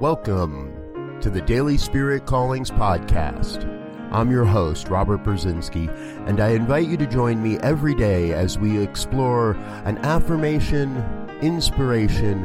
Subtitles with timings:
[0.00, 3.64] Welcome to the Daily Spirit Callings Podcast.
[4.10, 5.88] I'm your host, Robert Brzezinski,
[6.28, 9.52] and I invite you to join me every day as we explore
[9.84, 10.96] an affirmation,
[11.42, 12.44] inspiration,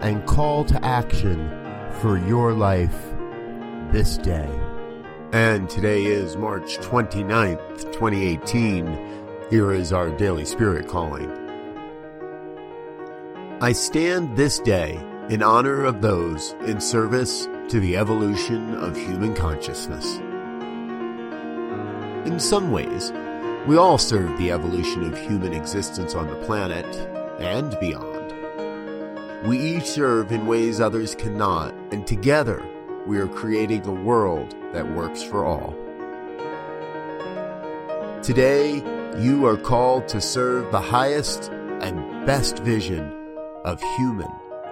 [0.00, 1.50] and call to action
[2.00, 2.98] for your life
[3.92, 4.48] this day.
[5.34, 9.46] And today is March 29th, 2018.
[9.50, 11.30] Here is our Daily Spirit Calling.
[13.60, 14.98] I stand this day
[15.28, 20.18] in honor of those in service to the evolution of human consciousness.
[22.24, 23.12] In some ways,
[23.66, 26.86] we all serve the evolution of human existence on the planet
[27.40, 28.32] and beyond.
[29.48, 32.64] We each serve in ways others cannot, and together
[33.04, 35.74] we are creating a world that works for all.
[38.22, 38.76] Today,
[39.18, 43.12] you are called to serve the highest and best vision
[43.64, 44.30] of human